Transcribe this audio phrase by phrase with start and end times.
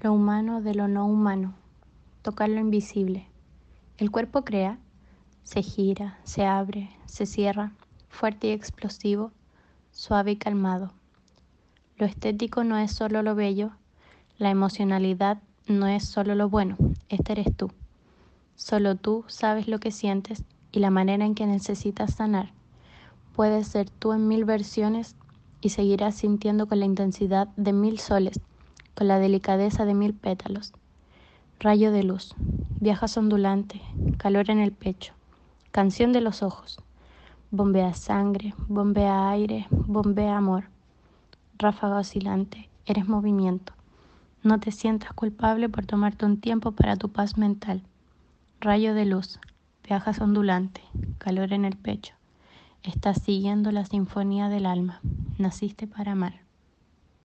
[0.00, 1.54] lo humano de lo no humano,
[2.22, 3.26] tocar lo invisible.
[3.96, 4.78] El cuerpo crea,
[5.42, 7.72] se gira, se abre, se cierra,
[8.08, 9.32] fuerte y explosivo,
[9.90, 10.92] suave y calmado.
[11.96, 13.72] Lo estético no es solo lo bello,
[14.38, 16.76] la emocionalidad no es solo lo bueno,
[17.08, 17.72] este eres tú.
[18.54, 22.52] Solo tú sabes lo que sientes y la manera en que necesitas sanar.
[23.34, 25.16] Puedes ser tú en mil versiones
[25.60, 28.40] y seguirás sintiendo con la intensidad de mil soles
[28.98, 30.72] con la delicadeza de mil pétalos.
[31.60, 32.34] Rayo de luz,
[32.80, 33.80] viajas ondulante,
[34.16, 35.14] calor en el pecho,
[35.70, 36.80] canción de los ojos.
[37.52, 40.64] Bombea sangre, bombea aire, bombea amor.
[41.58, 43.72] Ráfaga oscilante, eres movimiento.
[44.42, 47.82] No te sientas culpable por tomarte un tiempo para tu paz mental.
[48.60, 49.38] Rayo de luz,
[49.86, 50.82] viajas ondulante,
[51.18, 52.16] calor en el pecho.
[52.82, 55.00] Estás siguiendo la sinfonía del alma.
[55.38, 56.47] Naciste para amar.